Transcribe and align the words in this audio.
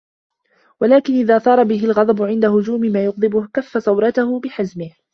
وَلَكِنْ 0.81 1.13
إذَا 1.13 1.37
ثَارَ 1.39 1.63
بِهِ 1.63 1.85
الْغَضَبُ 1.85 2.21
عِنْدَ 2.21 2.45
هُجُومِ 2.45 2.81
مَا 2.81 3.03
يُغْضِبُهُ 3.05 3.47
كَفَّ 3.53 3.83
سَوْرَتَهُ 3.85 4.39
بِحَزْمِهِ 4.39 4.91